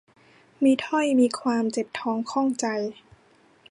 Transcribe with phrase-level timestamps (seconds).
[0.63, 2.65] มีถ้อย มีความ เจ็บท้องข้องใจ